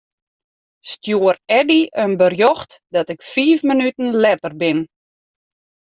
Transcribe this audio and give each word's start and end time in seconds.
Stjoer 0.89 1.37
Eddy 1.59 1.83
in 2.03 2.11
berjocht 2.21 2.71
dat 2.95 3.09
ik 3.13 3.21
fiif 3.33 3.59
minuten 3.69 4.09
letter 4.23 4.53
bin. 4.61 4.79